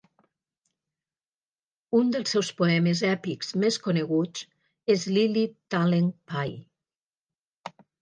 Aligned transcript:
Un 1.99 2.09
dels 2.15 2.33
seus 2.37 2.49
poemes 2.63 3.05
èpics 3.11 3.55
més 3.67 3.79
coneguts 3.91 4.49
és 4.97 5.09
"Lilit 5.15 5.57
Taleng 5.77 6.13
Phai". 6.27 6.61